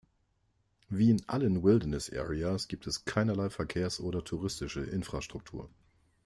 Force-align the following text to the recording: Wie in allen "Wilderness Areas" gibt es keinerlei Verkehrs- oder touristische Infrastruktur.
Wie 0.89 1.11
in 1.11 1.21
allen 1.29 1.61
"Wilderness 1.63 2.11
Areas" 2.11 2.67
gibt 2.67 2.87
es 2.87 3.05
keinerlei 3.05 3.51
Verkehrs- 3.51 3.99
oder 3.99 4.23
touristische 4.23 4.81
Infrastruktur. 4.81 5.69